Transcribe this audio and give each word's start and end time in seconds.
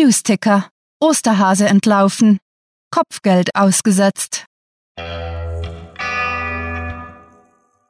Newsticker. 0.00 0.68
Osterhase 0.98 1.66
entlaufen. 1.68 2.38
Kopfgeld 2.90 3.54
ausgesetzt. 3.54 4.46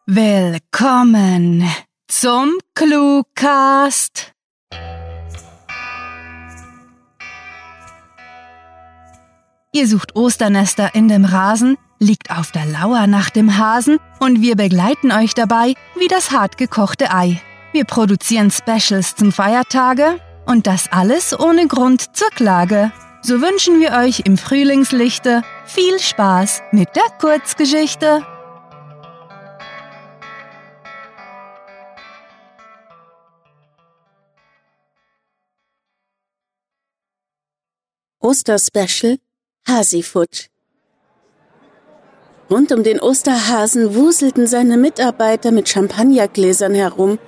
Willkommen 0.06 1.64
zum 2.08 2.58
Cluecast. 2.74 4.32
Ihr 9.72 9.86
sucht 9.86 10.16
Osternester 10.16 10.92
in 10.96 11.06
dem 11.06 11.24
Rasen, 11.24 11.76
liegt 12.00 12.32
auf 12.32 12.50
der 12.50 12.66
Lauer 12.66 13.06
nach 13.06 13.30
dem 13.30 13.56
Hasen 13.56 13.98
und 14.18 14.42
wir 14.42 14.56
begleiten 14.56 15.12
euch 15.12 15.34
dabei 15.34 15.74
wie 15.96 16.08
das 16.08 16.32
hartgekochte 16.32 17.14
Ei. 17.14 17.40
Wir 17.70 17.84
produzieren 17.84 18.50
Specials 18.50 19.14
zum 19.14 19.30
Feiertage 19.30 20.18
und 20.46 20.66
das 20.66 20.90
alles 20.90 21.38
ohne 21.38 21.66
Grund 21.66 22.16
zur 22.16 22.30
Klage. 22.30 22.92
So 23.22 23.42
wünschen 23.42 23.80
wir 23.80 23.92
euch 23.92 24.22
im 24.24 24.38
Frühlingslichte 24.38 25.42
viel 25.66 25.98
Spaß 25.98 26.62
mit 26.72 26.88
der 26.96 27.04
Kurzgeschichte. 27.20 28.22
Osterspecial 38.20 39.18
Hasifutsch. 39.66 40.48
Rund 42.50 42.72
um 42.72 42.82
den 42.82 43.00
Osterhasen 43.00 43.94
wuselten 43.94 44.46
seine 44.46 44.76
Mitarbeiter 44.76 45.52
mit 45.52 45.68
Champagnergläsern 45.68 46.74
herum, 46.74 47.18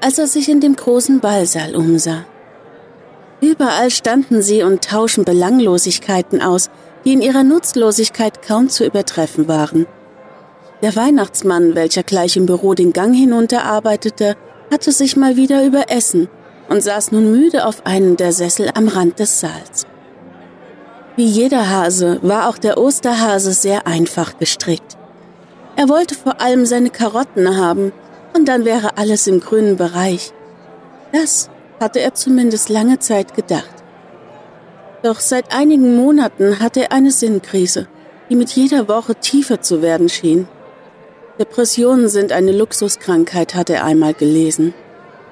als 0.00 0.18
er 0.18 0.26
sich 0.26 0.48
in 0.48 0.60
dem 0.60 0.76
großen 0.76 1.20
Ballsaal 1.20 1.74
umsah. 1.74 2.26
Überall 3.40 3.90
standen 3.90 4.42
sie 4.42 4.62
und 4.62 4.84
tauschen 4.84 5.24
Belanglosigkeiten 5.24 6.40
aus, 6.40 6.70
die 7.04 7.12
in 7.12 7.22
ihrer 7.22 7.44
Nutzlosigkeit 7.44 8.42
kaum 8.42 8.68
zu 8.68 8.84
übertreffen 8.84 9.46
waren. 9.46 9.86
Der 10.82 10.96
Weihnachtsmann, 10.96 11.74
welcher 11.74 12.02
gleich 12.02 12.36
im 12.36 12.46
Büro 12.46 12.74
den 12.74 12.92
Gang 12.92 13.14
hinunterarbeitete, 13.14 14.36
hatte 14.70 14.92
sich 14.92 15.16
mal 15.16 15.36
wieder 15.36 15.64
überessen 15.64 16.28
und 16.68 16.82
saß 16.82 17.12
nun 17.12 17.30
müde 17.30 17.66
auf 17.66 17.86
einem 17.86 18.16
der 18.16 18.32
Sessel 18.32 18.70
am 18.74 18.88
Rand 18.88 19.18
des 19.18 19.40
Saals. 19.40 19.86
Wie 21.16 21.24
jeder 21.26 21.70
Hase 21.70 22.18
war 22.22 22.48
auch 22.48 22.58
der 22.58 22.78
Osterhase 22.78 23.52
sehr 23.52 23.86
einfach 23.86 24.38
gestrickt. 24.38 24.96
Er 25.76 25.88
wollte 25.88 26.14
vor 26.14 26.40
allem 26.40 26.66
seine 26.66 26.90
Karotten 26.90 27.56
haben, 27.56 27.92
und 28.34 28.48
dann 28.48 28.66
wäre 28.66 28.98
alles 28.98 29.26
im 29.26 29.40
grünen 29.40 29.78
Bereich. 29.78 30.32
Das 31.12 31.48
hatte 31.80 32.00
er 32.00 32.14
zumindest 32.14 32.68
lange 32.68 32.98
Zeit 32.98 33.34
gedacht. 33.34 33.74
Doch 35.02 35.20
seit 35.20 35.54
einigen 35.54 35.96
Monaten 35.96 36.60
hatte 36.60 36.82
er 36.82 36.92
eine 36.92 37.10
Sinnkrise, 37.10 37.86
die 38.28 38.36
mit 38.36 38.50
jeder 38.50 38.88
Woche 38.88 39.14
tiefer 39.14 39.60
zu 39.60 39.82
werden 39.82 40.08
schien. 40.08 40.48
Depressionen 41.38 42.08
sind 42.08 42.32
eine 42.32 42.52
Luxuskrankheit, 42.52 43.54
hatte 43.54 43.74
er 43.74 43.84
einmal 43.84 44.14
gelesen. 44.14 44.74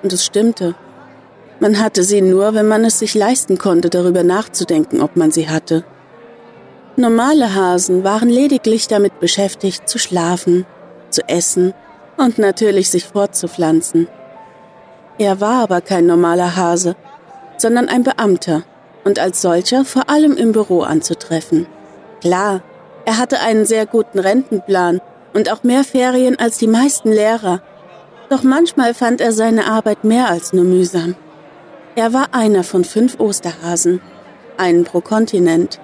Und 0.03 0.13
es 0.13 0.25
stimmte. 0.25 0.75
Man 1.61 1.81
hatte 1.81 2.05
sie 2.05 2.21
nur, 2.21 2.55
wenn 2.55 2.69
man 2.69 2.85
es 2.85 2.99
sich 2.99 3.15
leisten 3.15 3.57
konnte, 3.57 3.89
darüber 3.89 4.23
nachzudenken, 4.23 5.01
ob 5.01 5.17
man 5.17 5.31
sie 5.31 5.49
hatte. 5.49 5.85
Normale 6.97 7.55
Hasen 7.55 8.05
waren 8.05 8.29
lediglich 8.29 8.87
damit 8.87 9.19
beschäftigt, 9.19 9.89
zu 9.89 9.99
schlafen, 9.99 10.67
zu 11.11 11.23
essen 11.29 11.75
und 12.17 12.39
natürlich 12.39 12.91
sich 12.91 13.07
fortzupflanzen. 13.07 14.09
Er 15.19 15.41
war 15.41 15.63
aber 15.63 15.81
kein 15.81 16.07
normaler 16.07 16.57
Hase, 16.57 16.97
sondern 17.57 17.89
ein 17.89 18.03
Beamter 18.03 18.65
und 19.05 19.19
als 19.19 19.43
solcher 19.43 19.85
vor 19.85 20.11
allem 20.11 20.37
im 20.37 20.53
Büro 20.53 20.83
anzutreffen. 20.83 21.67
Klar, 22.21 22.63
er 23.05 23.19
hatte 23.19 23.41
einen 23.41 23.65
sehr 23.65 23.87
guten 23.87 24.19
Rentenplan 24.19 25.01
und 25.35 25.53
auch 25.53 25.63
mehr 25.63 25.85
Ferien 25.85 26.39
als 26.39 26.59
die 26.59 26.67
meisten 26.67 27.11
Lehrer. 27.11 27.61
Doch 28.31 28.43
manchmal 28.43 28.95
fand 28.95 29.21
er 29.21 29.33
seine 29.33 29.67
Arbeit 29.67 30.05
mehr 30.05 30.31
als 30.31 30.53
nur 30.53 30.65
mühsam. 30.65 31.15
Er 31.97 32.13
war 32.13 32.29
einer 32.33 32.65
von 32.65 32.85
fünf 32.85 33.21
Osterhasen, 33.21 34.01
einen 34.57 34.85
pro 34.85 35.01
Kontinent. 35.01 35.79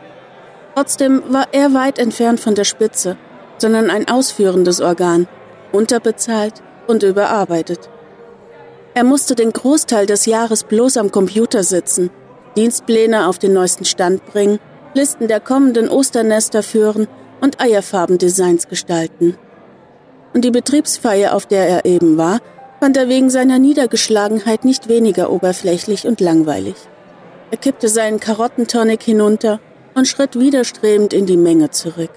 Trotzdem 0.75 1.23
war 1.29 1.49
er 1.53 1.75
weit 1.75 1.99
entfernt 1.99 2.41
von 2.41 2.55
der 2.55 2.65
Spitze, 2.65 3.17
sondern 3.59 3.91
ein 3.91 4.09
ausführendes 4.09 4.81
Organ, 4.81 5.29
unterbezahlt 5.73 6.63
und 6.87 7.03
überarbeitet. 7.03 7.91
Er 9.00 9.05
musste 9.05 9.34
den 9.34 9.50
Großteil 9.50 10.05
des 10.05 10.27
Jahres 10.27 10.62
bloß 10.65 10.99
am 10.99 11.11
Computer 11.11 11.65
sitzen, 11.65 12.11
Dienstpläne 12.55 13.28
auf 13.28 13.38
den 13.38 13.55
neuesten 13.55 13.87
Stand 13.87 14.27
bringen, 14.27 14.59
Listen 14.93 15.27
der 15.27 15.41
kommenden 15.41 15.88
Osternester 15.88 16.62
führen 16.62 17.09
und 17.41 17.62
Eierfarbendesigns 17.62 18.69
gestalten. 18.69 19.39
Und 20.34 20.44
die 20.44 20.50
Betriebsfeier, 20.50 21.34
auf 21.34 21.47
der 21.47 21.66
er 21.66 21.87
eben 21.87 22.19
war, 22.19 22.41
fand 22.78 22.99
er 22.99 23.09
wegen 23.09 23.31
seiner 23.31 23.59
Niedergeschlagenheit 23.59 24.66
nicht 24.66 24.91
weniger 24.91 25.33
oberflächlich 25.33 26.06
und 26.06 26.21
langweilig. 26.21 26.75
Er 27.50 27.56
kippte 27.56 27.89
seinen 27.89 28.21
Karottentonic 28.21 29.03
hinunter 29.03 29.60
und 29.94 30.09
schritt 30.09 30.39
widerstrebend 30.39 31.15
in 31.15 31.25
die 31.25 31.39
Menge 31.39 31.71
zurück. 31.71 32.10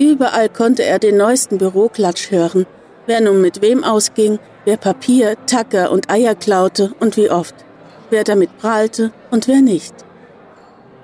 Überall 0.00 0.48
konnte 0.48 0.82
er 0.82 0.98
den 0.98 1.16
neuesten 1.16 1.58
Büroklatsch 1.58 2.32
hören, 2.32 2.66
wer 3.08 3.22
nun 3.22 3.40
mit 3.40 3.62
wem 3.62 3.82
ausging, 3.82 4.38
wer 4.66 4.76
Papier, 4.76 5.34
Tacker 5.46 5.90
und 5.90 6.10
Eier 6.10 6.34
klaute 6.34 6.92
und 7.00 7.16
wie 7.16 7.30
oft, 7.30 7.54
wer 8.10 8.22
damit 8.22 8.58
prahlte 8.58 9.12
und 9.30 9.48
wer 9.48 9.62
nicht. 9.62 9.94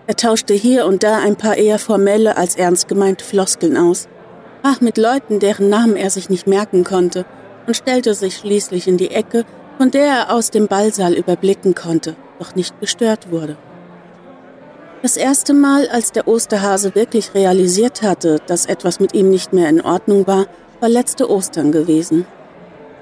Er 0.06 0.14
tauschte 0.14 0.53
hier 0.53 0.84
und 0.84 1.03
da 1.03 1.19
ein 1.19 1.37
paar 1.37 1.56
eher 1.56 1.78
formelle 1.78 2.37
als 2.37 2.56
ernst 2.56 2.88
gemeinte 2.88 3.25
Floskeln 3.25 3.78
aus, 3.78 4.06
sprach 4.59 4.82
mit 4.82 4.98
Leuten, 4.98 5.41
deren 5.41 5.70
Namen 5.70 5.97
er 5.97 6.10
sich 6.10 6.28
nicht 6.28 6.47
merken 6.47 6.84
konnte 6.84 7.25
und 7.66 7.75
stellte 7.75 8.12
sich 8.12 8.37
schließlich 8.37 8.87
in 8.87 8.98
die 8.98 9.10
Ecke, 9.10 9.44
von 9.78 9.91
der 9.91 10.06
er 10.06 10.32
aus 10.34 10.50
dem 10.50 10.66
Ballsaal 10.66 11.14
überblicken 11.14 11.75
konnte, 11.75 12.16
doch 12.38 12.54
nicht 12.54 12.78
gestört 12.81 13.31
wurde. 13.31 13.56
Das 15.00 15.16
erste 15.16 15.54
Mal, 15.54 15.88
als 15.88 16.12
der 16.12 16.28
Osterhase 16.28 16.94
wirklich 16.94 17.34
realisiert 17.34 18.03
hatte, 18.03 18.41
dass 18.47 18.66
etwas 18.66 19.00
mit 19.00 19.14
ihm 19.14 19.31
nicht 19.31 19.54
mehr 19.54 19.69
in 19.69 19.81
Ordnung 19.81 20.26
war, 20.26 20.47
war 20.80 20.88
letzte 20.88 21.30
Ostern 21.30 21.72
gewesen. 21.72 22.26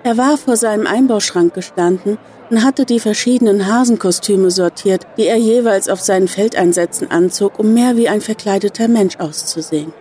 Er 0.05 0.19
war 0.19 0.37
vor 0.37 0.57
seinem 0.57 0.87
Einbauschrank 0.87 1.55
gestanden 1.55 2.19
und 2.51 2.65
hatte 2.65 2.85
die 2.85 3.01
verschiedenen 3.01 3.67
Hasenkostüme 3.67 4.51
sortiert, 4.51 5.07
die 5.17 5.27
er 5.27 5.37
jeweils 5.37 5.89
auf 5.89 6.01
seinen 6.01 6.29
Feldeinsätzen 6.29 7.11
anzog, 7.11 7.59
um 7.59 7.73
mehr 7.73 7.97
wie 7.97 8.09
ein 8.09 8.21
verkleideter 8.21 8.89
Mensch 8.89 9.17
auszusehen. 9.19 9.93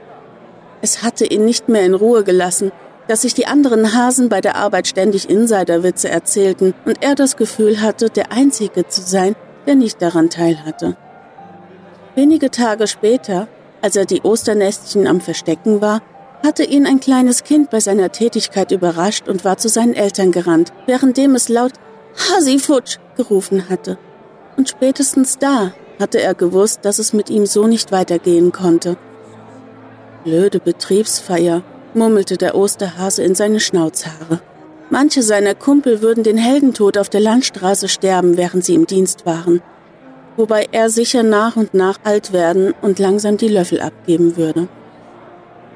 Es 0.82 1.04
hatte 1.04 1.26
ihn 1.26 1.46
nicht 1.46 1.70
mehr 1.70 1.86
in 1.86 1.94
Ruhe 1.94 2.24
gelassen, 2.24 2.72
dass 3.08 3.22
sich 3.22 3.34
die 3.34 3.46
anderen 3.46 3.94
Hasen 3.94 4.30
bei 4.30 4.42
der 4.42 4.56
Arbeit 4.56 4.88
ständig 4.88 5.30
Insiderwitze 5.30 6.10
erzählten 6.10 6.74
und 6.86 7.04
er 7.04 7.14
das 7.14 7.38
Gefühl 7.38 7.82
hatte, 7.82 8.10
der 8.10 8.32
Einzige 8.32 8.88
zu 8.88 9.02
sein, 9.02 9.36
der 9.68 9.76
nicht 9.76 10.02
daran 10.02 10.30
teilhatte. 10.30 10.96
Wenige 12.16 12.52
Tage 12.52 12.88
später, 12.88 13.48
als 13.82 13.96
er 13.96 14.06
die 14.06 14.24
Osternestchen 14.24 15.08
am 15.08 15.22
Verstecken 15.22 15.82
war, 15.82 16.02
hatte 16.44 16.64
ihn 16.64 16.86
ein 16.86 17.00
kleines 17.00 17.44
Kind 17.44 17.70
bei 17.70 17.80
seiner 17.80 18.12
Tätigkeit 18.12 18.72
überrascht 18.72 19.28
und 19.28 19.46
war 19.46 19.58
zu 19.58 19.70
seinen 19.70 19.94
Eltern 19.94 20.32
gerannt, 20.32 20.74
währenddem 20.88 21.36
es 21.36 21.50
laut 21.50 21.74
Hasifutsch 22.16 22.98
gerufen 23.16 23.70
hatte. 23.70 23.98
Und 24.58 24.70
spätestens 24.70 25.38
da 25.38 25.74
hatte 26.00 26.22
er 26.22 26.34
gewusst, 26.34 26.80
dass 26.84 27.00
es 27.00 27.14
mit 27.14 27.30
ihm 27.30 27.46
so 27.46 27.68
nicht 27.68 27.92
weitergehen 27.92 28.52
konnte. 28.52 28.98
Blöde 30.24 30.60
Betriebsfeier, 30.60 31.64
murmelte 31.94 32.38
der 32.38 32.56
Osterhase 32.56 33.24
in 33.24 33.36
seine 33.36 33.60
Schnauzhaare. 33.60 34.42
Manche 34.90 35.24
seiner 35.24 35.56
Kumpel 35.56 36.02
würden 36.02 36.24
den 36.24 36.38
Heldentod 36.38 36.98
auf 36.98 37.10
der 37.10 37.22
Landstraße 37.22 37.88
sterben, 37.88 38.38
während 38.38 38.66
sie 38.66 38.76
im 38.76 38.88
Dienst 38.88 39.26
waren, 39.26 39.62
wobei 40.36 40.68
er 40.72 40.90
sicher 40.90 41.24
nach 41.24 41.56
und 41.56 41.74
nach 41.74 42.00
alt 42.04 42.34
werden 42.34 42.74
und 42.82 43.00
langsam 43.00 43.38
die 43.38 43.48
Löffel 43.48 43.80
abgeben 43.80 44.36
würde. 44.36 44.68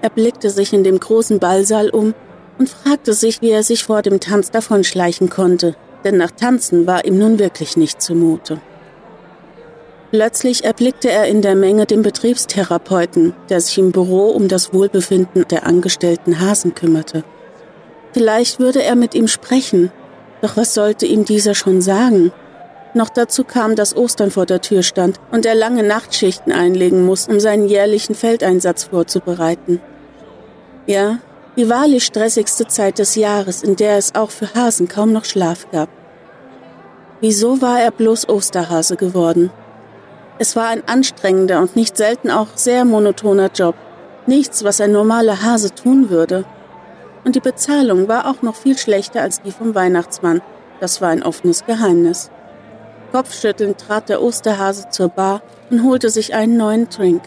Er 0.05 0.11
blickte 0.11 0.51
sich 0.51 0.71
in 0.71 0.83
dem 0.83 0.99
großen 0.99 1.39
Ballsaal 1.39 1.89
um 1.89 2.13
und 2.59 2.69
fragte 2.69 3.13
sich, 3.13 3.41
wie 3.41 3.49
er 3.49 3.63
sich 3.63 3.85
vor 3.85 4.03
dem 4.03 4.19
Tanz 4.19 4.51
davonschleichen 4.51 5.31
konnte, 5.31 5.75
denn 6.03 6.15
nach 6.15 6.29
Tanzen 6.29 6.85
war 6.85 7.05
ihm 7.05 7.17
nun 7.17 7.39
wirklich 7.39 7.75
nicht 7.75 8.03
zumute. 8.03 8.61
Plötzlich 10.11 10.63
erblickte 10.63 11.09
er 11.09 11.25
in 11.25 11.41
der 11.41 11.55
Menge 11.55 11.87
den 11.87 12.03
Betriebstherapeuten, 12.03 13.33
der 13.49 13.59
sich 13.61 13.79
im 13.79 13.91
Büro 13.91 14.27
um 14.27 14.47
das 14.47 14.75
Wohlbefinden 14.75 15.47
der 15.49 15.65
angestellten 15.65 16.39
Hasen 16.39 16.75
kümmerte. 16.75 17.23
Vielleicht 18.13 18.59
würde 18.59 18.83
er 18.83 18.95
mit 18.95 19.15
ihm 19.15 19.27
sprechen, 19.27 19.91
doch 20.43 20.55
was 20.55 20.75
sollte 20.75 21.07
ihm 21.07 21.25
dieser 21.25 21.55
schon 21.55 21.81
sagen? 21.81 22.31
Noch 22.93 23.09
dazu 23.09 23.43
kam, 23.43 23.75
dass 23.75 23.97
Ostern 23.97 24.29
vor 24.29 24.45
der 24.45 24.61
Tür 24.61 24.83
stand 24.83 25.19
und 25.31 25.47
er 25.47 25.55
lange 25.55 25.81
Nachtschichten 25.81 26.53
einlegen 26.53 27.03
muss, 27.03 27.27
um 27.27 27.39
seinen 27.39 27.67
jährlichen 27.67 28.13
Feldeinsatz 28.13 28.83
vorzubereiten. 28.83 29.81
Ja, 30.87 31.17
die 31.57 31.69
wahrlich 31.69 32.03
stressigste 32.03 32.67
Zeit 32.67 32.99
des 32.99 33.15
Jahres, 33.15 33.63
in 33.63 33.75
der 33.75 33.97
es 33.97 34.13
auch 34.13 34.29
für 34.29 34.53
Hasen 34.53 34.87
kaum 34.87 35.13
noch 35.13 35.25
Schlaf 35.25 35.67
gab. 35.71 35.89
Wieso 37.21 37.61
war 37.61 37.79
er 37.79 37.91
bloß 37.91 38.29
Osterhase 38.29 38.95
geworden? 38.95 39.49
Es 40.37 40.55
war 40.55 40.67
ein 40.67 40.87
anstrengender 40.87 41.59
und 41.61 41.75
nicht 41.75 41.97
selten 41.97 42.29
auch 42.29 42.49
sehr 42.55 42.85
monotoner 42.85 43.49
Job. 43.51 43.75
Nichts, 44.27 44.63
was 44.63 44.81
ein 44.81 44.91
normaler 44.91 45.41
Hase 45.41 45.73
tun 45.73 46.09
würde. 46.09 46.45
Und 47.23 47.35
die 47.35 47.39
Bezahlung 47.39 48.07
war 48.07 48.29
auch 48.29 48.41
noch 48.41 48.55
viel 48.55 48.77
schlechter 48.77 49.21
als 49.21 49.41
die 49.41 49.51
vom 49.51 49.73
Weihnachtsmann. 49.73 50.41
Das 50.81 51.01
war 51.01 51.09
ein 51.09 51.23
offenes 51.23 51.65
Geheimnis. 51.65 52.29
Kopfschüttelnd 53.11 53.79
trat 53.79 54.09
der 54.09 54.21
Osterhase 54.21 54.89
zur 54.89 55.07
Bar 55.07 55.41
und 55.69 55.83
holte 55.83 56.09
sich 56.09 56.35
einen 56.35 56.57
neuen 56.57 56.89
Drink. 56.89 57.23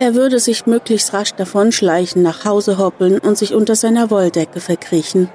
Er 0.00 0.14
würde 0.14 0.40
sich 0.40 0.66
möglichst 0.66 1.12
rasch 1.12 1.32
davonschleichen, 1.34 2.22
nach 2.22 2.44
Hause 2.44 2.78
hoppeln 2.78 3.18
und 3.20 3.38
sich 3.38 3.54
unter 3.54 3.76
seiner 3.76 4.10
Wolldecke 4.10 4.60
verkriechen. 4.60 5.30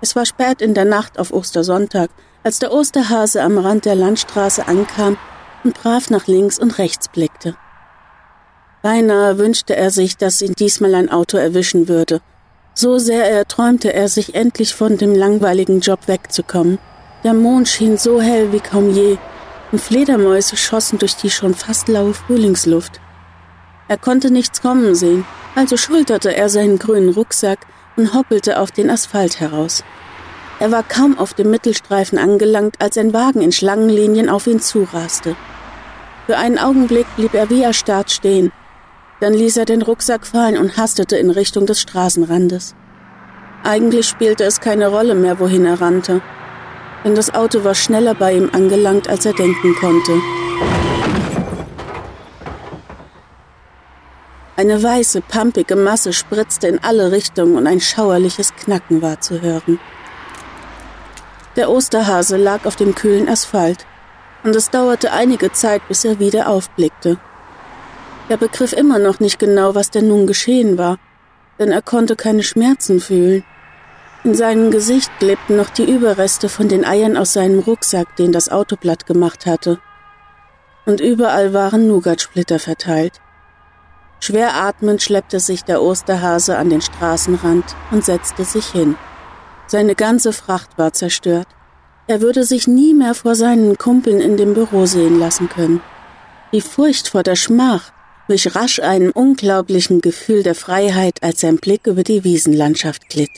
Es 0.00 0.14
war 0.14 0.26
spät 0.26 0.62
in 0.62 0.74
der 0.74 0.84
Nacht 0.84 1.18
auf 1.18 1.32
Ostersonntag, 1.32 2.10
als 2.42 2.58
der 2.58 2.72
Osterhase 2.72 3.42
am 3.42 3.58
Rand 3.58 3.84
der 3.84 3.94
Landstraße 3.94 4.68
ankam 4.68 5.16
und 5.64 5.74
brav 5.74 6.10
nach 6.10 6.26
links 6.26 6.58
und 6.58 6.78
rechts 6.78 7.08
blickte. 7.08 7.56
Beinahe 8.82 9.38
wünschte 9.38 9.74
er 9.74 9.90
sich, 9.90 10.16
dass 10.16 10.40
ihn 10.40 10.54
diesmal 10.54 10.94
ein 10.94 11.10
Auto 11.10 11.36
erwischen 11.36 11.88
würde. 11.88 12.20
So 12.74 12.98
sehr 12.98 13.28
erträumte 13.28 13.92
er 13.92 14.08
sich 14.08 14.36
endlich 14.36 14.74
von 14.74 14.96
dem 14.96 15.14
langweiligen 15.14 15.80
Job 15.80 16.06
wegzukommen. 16.06 16.78
Der 17.24 17.34
Mond 17.34 17.68
schien 17.68 17.96
so 17.96 18.20
hell 18.20 18.52
wie 18.52 18.60
kaum 18.60 18.90
je, 18.90 19.18
und 19.72 19.80
Fledermäuse 19.80 20.56
schossen 20.56 20.98
durch 20.98 21.16
die 21.16 21.30
schon 21.30 21.54
fast 21.54 21.88
laue 21.88 22.14
Frühlingsluft. 22.14 23.00
Er 23.88 23.98
konnte 23.98 24.30
nichts 24.30 24.62
kommen 24.62 24.94
sehen, 24.94 25.24
also 25.56 25.76
schulterte 25.76 26.36
er 26.36 26.48
seinen 26.48 26.78
grünen 26.78 27.08
Rucksack 27.08 27.58
und 27.96 28.14
hoppelte 28.14 28.60
auf 28.60 28.70
den 28.70 28.90
Asphalt 28.90 29.40
heraus. 29.40 29.82
Er 30.60 30.70
war 30.70 30.84
kaum 30.84 31.18
auf 31.18 31.34
dem 31.34 31.50
Mittelstreifen 31.50 32.18
angelangt, 32.18 32.76
als 32.80 32.96
ein 32.96 33.12
Wagen 33.12 33.40
in 33.42 33.52
Schlangenlinien 33.52 34.28
auf 34.28 34.46
ihn 34.46 34.60
zuraste. 34.60 35.36
Für 36.26 36.36
einen 36.36 36.58
Augenblick 36.58 37.06
blieb 37.16 37.34
er 37.34 37.50
wie 37.50 37.62
erstarrt 37.62 38.10
stehen. 38.10 38.52
Dann 39.20 39.34
ließ 39.34 39.56
er 39.56 39.64
den 39.64 39.82
Rucksack 39.82 40.26
fallen 40.26 40.56
und 40.56 40.76
hastete 40.76 41.16
in 41.16 41.30
Richtung 41.30 41.66
des 41.66 41.80
Straßenrandes. 41.80 42.74
Eigentlich 43.64 44.06
spielte 44.06 44.44
es 44.44 44.60
keine 44.60 44.88
Rolle 44.88 45.14
mehr, 45.14 45.40
wohin 45.40 45.64
er 45.64 45.80
rannte, 45.80 46.22
denn 47.04 47.14
das 47.14 47.34
Auto 47.34 47.64
war 47.64 47.74
schneller 47.74 48.14
bei 48.14 48.34
ihm 48.34 48.50
angelangt, 48.52 49.08
als 49.08 49.26
er 49.26 49.32
denken 49.32 49.74
konnte. 49.74 50.20
Eine 54.56 54.82
weiße, 54.82 55.20
pampige 55.20 55.76
Masse 55.76 56.12
spritzte 56.12 56.66
in 56.66 56.80
alle 56.82 57.12
Richtungen 57.12 57.56
und 57.56 57.66
ein 57.66 57.80
schauerliches 57.80 58.54
Knacken 58.54 59.02
war 59.02 59.20
zu 59.20 59.40
hören. 59.40 59.78
Der 61.56 61.70
Osterhase 61.70 62.36
lag 62.36 62.66
auf 62.66 62.76
dem 62.76 62.94
kühlen 62.94 63.28
Asphalt, 63.28 63.86
und 64.44 64.54
es 64.54 64.70
dauerte 64.70 65.12
einige 65.12 65.52
Zeit, 65.52 65.82
bis 65.88 66.04
er 66.04 66.20
wieder 66.20 66.48
aufblickte. 66.48 67.18
Er 68.28 68.36
begriff 68.36 68.74
immer 68.74 68.98
noch 68.98 69.20
nicht 69.20 69.38
genau, 69.38 69.74
was 69.74 69.90
denn 69.90 70.08
nun 70.08 70.26
geschehen 70.26 70.76
war, 70.76 70.98
denn 71.58 71.70
er 71.70 71.80
konnte 71.80 72.14
keine 72.14 72.42
Schmerzen 72.42 73.00
fühlen. 73.00 73.42
In 74.22 74.34
seinem 74.34 74.70
Gesicht 74.70 75.10
klebten 75.18 75.56
noch 75.56 75.70
die 75.70 75.90
Überreste 75.90 76.48
von 76.48 76.68
den 76.68 76.84
Eiern 76.84 77.16
aus 77.16 77.32
seinem 77.32 77.60
Rucksack, 77.60 78.16
den 78.16 78.32
das 78.32 78.50
Auto 78.50 78.76
platt 78.76 79.06
gemacht 79.06 79.46
hatte. 79.46 79.78
Und 80.84 81.00
überall 81.00 81.54
waren 81.54 81.86
Nougatsplitter 81.88 82.58
verteilt. 82.58 83.20
Schwer 84.20 84.54
atmend 84.54 85.00
schleppte 85.00 85.40
sich 85.40 85.64
der 85.64 85.80
Osterhase 85.80 86.58
an 86.58 86.68
den 86.68 86.82
Straßenrand 86.82 87.64
und 87.92 88.04
setzte 88.04 88.44
sich 88.44 88.66
hin. 88.66 88.96
Seine 89.66 89.94
ganze 89.94 90.32
Fracht 90.32 90.76
war 90.76 90.92
zerstört. 90.92 91.46
Er 92.08 92.20
würde 92.20 92.44
sich 92.44 92.66
nie 92.66 92.94
mehr 92.94 93.14
vor 93.14 93.34
seinen 93.34 93.78
Kumpeln 93.78 94.20
in 94.20 94.36
dem 94.36 94.54
Büro 94.54 94.86
sehen 94.86 95.18
lassen 95.18 95.48
können. 95.48 95.80
Die 96.52 96.62
Furcht 96.62 97.08
vor 97.08 97.22
der 97.22 97.36
Schmach 97.36 97.92
wich 98.28 98.54
rasch 98.54 98.80
einem 98.80 99.10
unglaublichen 99.10 100.00
Gefühl 100.00 100.42
der 100.42 100.54
Freiheit, 100.54 101.22
als 101.22 101.40
sein 101.40 101.56
Blick 101.56 101.86
über 101.86 102.04
die 102.04 102.24
Wiesenlandschaft 102.24 103.08
glitt. 103.08 103.30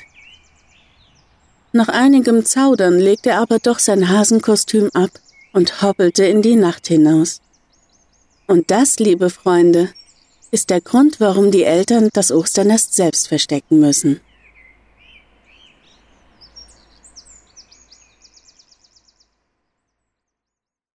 Nach 1.73 1.89
einigem 1.89 2.45
Zaudern 2.45 2.99
legte 2.99 3.31
er 3.31 3.39
aber 3.39 3.59
doch 3.59 3.79
sein 3.79 4.09
Hasenkostüm 4.09 4.91
ab 4.93 5.11
und 5.53 5.83
hoppelte 5.83 6.25
in 6.25 6.43
die 6.43 6.57
Nacht 6.57 6.89
hinaus. 6.89 7.41
Und 8.47 8.71
das, 8.73 8.99
liebe 8.99 9.31
Freunde, 9.31 9.91
ist 10.51 10.71
der 10.71 10.81
Grund, 10.81 11.21
warum 11.21 11.53
die 11.53 11.63
Eltern 11.63 12.09
das 12.13 12.33
Osternest 12.33 12.95
selbst 12.95 13.29
verstecken 13.29 13.79
müssen. 13.79 14.21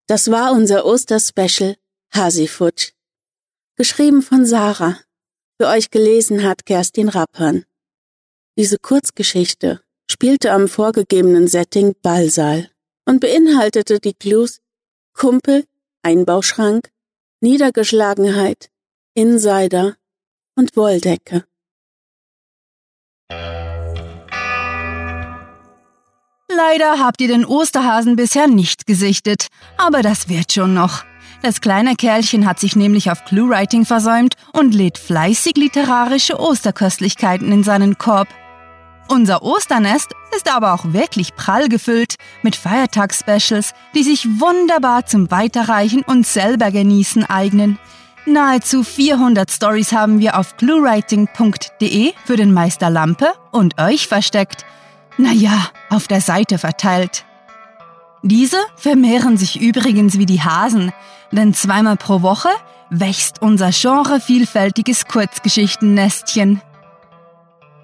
Das 0.06 0.30
war 0.30 0.52
unser 0.52 0.84
Osterspecial 0.84 1.76
Hasifutsch. 2.14 2.95
Geschrieben 3.78 4.22
von 4.22 4.46
Sarah. 4.46 4.98
Für 5.60 5.68
euch 5.68 5.90
gelesen 5.90 6.44
hat 6.44 6.64
Kerstin 6.64 7.10
Rappern. 7.10 7.66
Diese 8.58 8.78
Kurzgeschichte 8.78 9.82
spielte 10.10 10.52
am 10.52 10.66
vorgegebenen 10.66 11.46
Setting 11.46 11.94
Ballsaal 12.00 12.70
und 13.04 13.20
beinhaltete 13.20 14.00
die 14.00 14.14
Clues 14.14 14.62
Kumpel, 15.12 15.66
Einbauschrank, 16.02 16.88
Niedergeschlagenheit, 17.42 18.70
Insider 19.12 19.96
und 20.54 20.74
Wolldecke. 20.74 21.44
Leider 26.48 26.98
habt 26.98 27.20
ihr 27.20 27.28
den 27.28 27.44
Osterhasen 27.44 28.16
bisher 28.16 28.46
nicht 28.46 28.86
gesichtet, 28.86 29.48
aber 29.76 30.00
das 30.00 30.30
wird 30.30 30.50
schon 30.50 30.72
noch. 30.72 31.04
Das 31.46 31.60
kleine 31.60 31.94
Kerlchen 31.94 32.44
hat 32.44 32.58
sich 32.58 32.74
nämlich 32.74 33.08
auf 33.08 33.24
Cluewriting 33.24 33.84
versäumt 33.84 34.34
und 34.52 34.74
lädt 34.74 34.98
fleißig 34.98 35.56
literarische 35.56 36.40
Osterköstlichkeiten 36.40 37.52
in 37.52 37.62
seinen 37.62 37.98
Korb. 37.98 38.26
Unser 39.06 39.44
Osternest 39.44 40.10
ist 40.34 40.52
aber 40.52 40.74
auch 40.74 40.86
wirklich 40.86 41.36
prall 41.36 41.68
gefüllt 41.68 42.16
mit 42.42 42.56
Feiertagsspecials, 42.56 43.74
die 43.94 44.02
sich 44.02 44.26
wunderbar 44.40 45.06
zum 45.06 45.30
Weiterreichen 45.30 46.02
und 46.02 46.26
selber 46.26 46.72
genießen 46.72 47.24
eignen. 47.26 47.78
Nahezu 48.24 48.82
400 48.82 49.48
Stories 49.48 49.92
haben 49.92 50.18
wir 50.18 50.40
auf 50.40 50.56
cluewriting.de 50.56 52.12
für 52.24 52.36
den 52.36 52.52
Meister 52.52 52.90
Lampe 52.90 53.34
und 53.52 53.80
euch 53.80 54.08
versteckt. 54.08 54.66
Naja, 55.16 55.68
auf 55.90 56.08
der 56.08 56.22
Seite 56.22 56.58
verteilt. 56.58 57.24
Diese 58.24 58.58
vermehren 58.74 59.36
sich 59.36 59.60
übrigens 59.60 60.18
wie 60.18 60.26
die 60.26 60.42
Hasen, 60.42 60.92
denn 61.32 61.54
zweimal 61.54 61.96
pro 61.96 62.22
Woche 62.22 62.48
wächst 62.90 63.42
unser 63.42 63.70
genrevielfältiges 63.70 65.06
Kurzgeschichtennestchen. 65.06 66.60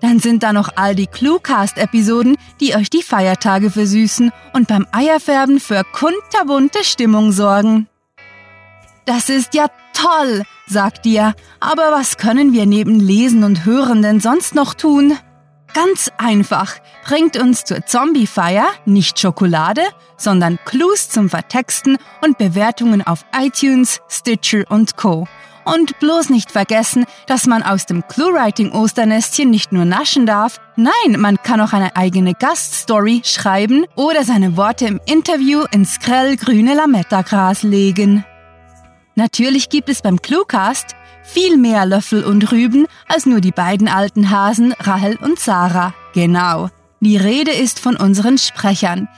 Dann 0.01 0.19
sind 0.19 0.43
da 0.43 0.53
noch 0.53 0.71
all 0.75 0.97
die 0.97 1.07
Cluecast-Episoden, 1.07 2.37
die 2.61 2.75
euch 2.75 2.91
die 2.91 3.03
Feiertage 3.03 3.71
versüßen 3.71 4.33
und 4.53 4.67
beim 4.67 4.87
Eierfärben 4.91 5.61
für 5.61 5.83
kunterbunte 5.93 6.83
Stimmung 6.83 7.31
sorgen. 7.31 7.87
Das 9.05 9.29
ist 9.29 9.55
ja 9.55 9.69
toll, 9.93 10.43
sagt 10.67 11.07
ihr. 11.07 11.35
Aber 11.61 11.93
was 11.93 12.17
können 12.17 12.53
wir 12.53 12.67
neben 12.67 12.99
Lesen 12.99 13.45
und 13.45 13.65
Hören 13.65 14.03
denn 14.03 14.21
sonst 14.21 14.55
noch 14.55 14.75
tun? 14.75 15.17
Ganz 15.75 16.11
einfach. 16.19 16.77
Bringt 17.05 17.37
uns 17.39 17.65
zur 17.65 17.87
Zombie-Feier 17.87 18.67
nicht 18.85 19.19
Schokolade, 19.19 19.83
sondern 20.19 20.59
Clues 20.65 21.09
zum 21.09 21.31
Vertexten 21.31 21.97
und 22.23 22.37
Bewertungen 22.37 23.07
auf 23.07 23.25
iTunes, 23.35 24.01
Stitcher 24.09 24.65
und 24.69 24.97
Co. 24.97 25.27
Und 25.65 25.99
bloß 26.01 26.29
nicht 26.29 26.51
vergessen, 26.51 27.07
dass 27.27 27.47
man 27.47 27.63
aus 27.63 27.87
dem 27.87 28.07
Clue-Writing-Osternestchen 28.07 29.49
nicht 29.49 29.73
nur 29.73 29.85
naschen 29.85 30.27
darf, 30.27 30.61
nein, 30.77 31.19
man 31.19 31.37
kann 31.43 31.61
auch 31.61 31.73
eine 31.73 31.97
eigene 31.97 32.35
Gaststory 32.35 33.23
schreiben 33.25 33.87
oder 33.95 34.25
seine 34.25 34.57
Worte 34.57 34.87
im 34.87 35.01
Interview 35.07 35.65
ins 35.71 36.01
grellgrüne 36.01 36.75
Lametta-Gras 36.75 37.63
legen. 37.63 38.25
Natürlich 39.15 39.69
gibt 39.69 39.89
es 39.89 40.03
beim 40.03 40.21
Cluecast 40.21 40.97
viel 41.23 41.57
mehr 41.57 41.87
Löffel 41.87 42.25
und 42.25 42.53
Rüben 42.53 42.87
als 43.09 43.27
nur 43.27 43.41
die 43.41 43.51
beiden 43.51 43.89
alten 43.89 44.31
Hasen 44.31 44.73
Rahel 44.73 45.17
und 45.17 45.39
Sarah. 45.39 45.95
Genau. 46.15 46.69
Die 47.01 47.17
Rede 47.17 47.51
ist 47.51 47.81
von 47.81 47.97
unseren 47.97 48.39
Sprechern, 48.39 49.09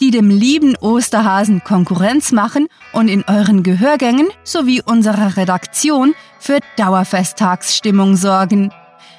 die 0.00 0.10
dem 0.10 0.30
lieben 0.30 0.76
Osterhasen 0.76 1.62
Konkurrenz 1.62 2.32
machen 2.32 2.68
und 2.92 3.08
in 3.08 3.24
euren 3.26 3.62
Gehörgängen 3.62 4.28
sowie 4.42 4.82
unserer 4.82 5.36
Redaktion 5.36 6.14
für 6.38 6.58
Dauerfesttagsstimmung 6.76 8.16
sorgen. 8.16 8.72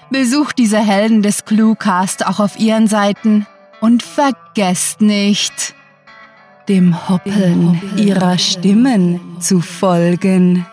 Besucht 0.10 0.58
diese 0.58 0.80
Helden 0.80 1.22
des 1.22 1.46
Cluecast 1.46 2.26
auch 2.26 2.40
auf 2.40 2.60
ihren 2.60 2.88
Seiten 2.88 3.48
und 3.82 4.04
vergesst 4.04 5.02
nicht, 5.02 5.76
dem 6.68 7.10
Hoppeln 7.10 7.80
ihrer 7.98 8.38
Stimmen 8.38 9.20
zu 9.40 9.62
folgen. 9.62 10.66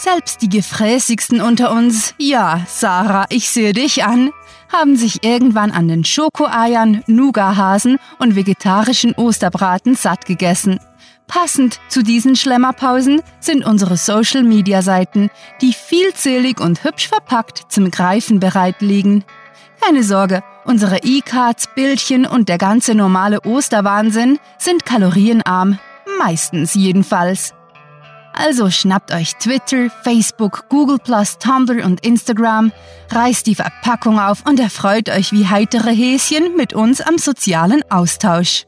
Selbst 0.00 0.42
die 0.42 0.48
gefräßigsten 0.48 1.40
unter 1.40 1.72
uns, 1.72 2.14
ja, 2.18 2.64
Sarah, 2.68 3.26
ich 3.30 3.50
sehe 3.50 3.72
dich 3.72 4.04
an, 4.04 4.30
haben 4.72 4.94
sich 4.94 5.24
irgendwann 5.24 5.72
an 5.72 5.88
den 5.88 6.04
Schokoeiern, 6.04 7.02
Nougahasen 7.08 7.98
und 8.20 8.36
vegetarischen 8.36 9.14
Osterbraten 9.14 9.96
satt 9.96 10.24
gegessen. 10.24 10.78
Passend 11.26 11.80
zu 11.88 12.04
diesen 12.04 12.36
Schlemmerpausen 12.36 13.22
sind 13.40 13.64
unsere 13.66 13.96
Social-Media-Seiten, 13.96 15.30
die 15.60 15.72
vielzählig 15.72 16.60
und 16.60 16.84
hübsch 16.84 17.08
verpackt 17.08 17.64
zum 17.68 17.90
Greifen 17.90 18.38
bereit 18.38 18.80
liegen. 18.80 19.24
Keine 19.80 20.04
Sorge, 20.04 20.44
unsere 20.64 20.98
E-Cards, 21.02 21.70
Bildchen 21.74 22.24
und 22.24 22.48
der 22.48 22.58
ganze 22.58 22.94
normale 22.94 23.40
Osterwahnsinn 23.40 24.38
sind 24.58 24.86
kalorienarm, 24.86 25.80
meistens 26.20 26.74
jedenfalls. 26.74 27.57
Also 28.40 28.70
schnappt 28.70 29.12
euch 29.12 29.34
Twitter, 29.34 29.90
Facebook, 30.04 30.68
Google 30.68 31.00
Tumblr 31.40 31.84
und 31.84 32.06
Instagram, 32.06 32.70
reißt 33.10 33.44
die 33.44 33.56
Verpackung 33.56 34.20
auf 34.20 34.46
und 34.46 34.60
erfreut 34.60 35.08
euch 35.08 35.32
wie 35.32 35.48
heitere 35.48 35.90
Häschen 35.90 36.54
mit 36.56 36.72
uns 36.72 37.00
am 37.00 37.18
sozialen 37.18 37.82
Austausch. 37.90 38.64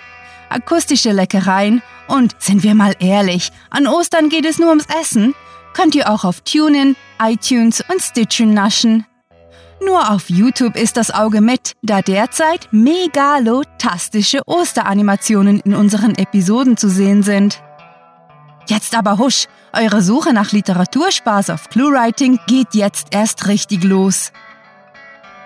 Akustische 0.49 1.13
Leckereien 1.13 1.83
und, 2.09 2.35
sind 2.41 2.65
wir 2.65 2.75
mal 2.75 2.97
ehrlich, 2.99 3.53
an 3.71 3.87
Ostern 3.87 4.29
geht 4.29 4.45
es 4.45 4.59
nur 4.59 4.71
ums 4.71 4.87
Essen, 5.01 5.37
könnt 5.73 5.95
ihr 5.95 6.11
auch 6.11 6.25
auf 6.25 6.41
TuneIn, 6.41 6.97
iTunes 7.23 7.81
und 7.89 8.03
Stitcher 8.03 8.47
naschen. 8.47 9.07
Nur 9.87 10.11
auf 10.11 10.29
YouTube 10.29 10.75
ist 10.75 10.97
das 10.97 11.13
Auge 11.13 11.41
mit, 11.41 11.75
da 11.83 12.03
derzeit 12.03 12.67
megalotastische 12.73 14.41
Osteranimationen 14.47 15.61
in 15.61 15.77
unseren 15.77 16.17
Episoden 16.17 16.77
zu 16.77 16.91
sehen 16.91 17.23
sind. 17.23 17.63
Jetzt 18.67 18.97
aber 18.97 19.19
husch, 19.19 19.47
eure 19.73 20.03
Suche 20.03 20.33
nach 20.33 20.53
Literaturspaß 20.53 21.51
auf 21.51 21.69
ClueWriting 21.69 22.41
geht 22.47 22.75
jetzt 22.75 23.09
erst 23.13 23.47
richtig 23.47 23.85
los. 23.85 24.33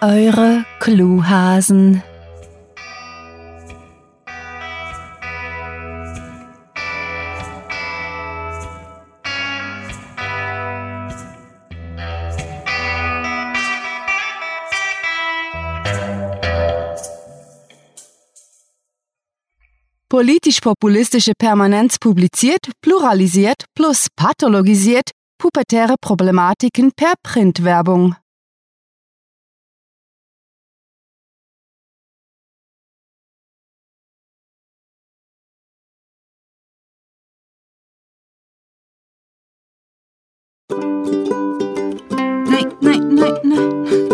Eure 0.00 0.64
Cluehasen. 0.80 2.02
Politisch-populistische 20.16 21.32
Permanenz 21.36 21.98
publiziert, 21.98 22.70
pluralisiert 22.80 23.66
plus 23.74 24.06
pathologisiert 24.16 25.10
pubertäre 25.36 25.96
Problematiken 26.00 26.90
per 26.96 27.12
Printwerbung. 27.22 28.14
Nein, 42.48 42.74
nein, 42.80 43.14
nein, 43.14 43.34
nein. 43.44 44.05